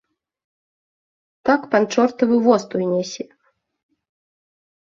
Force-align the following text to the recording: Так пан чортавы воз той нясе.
Так 1.49 1.61
пан 1.75 1.83
чортавы 1.93 2.37
воз 2.47 2.61
той 2.73 2.85
нясе. 2.95 3.25